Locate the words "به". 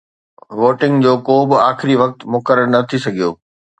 1.49-1.57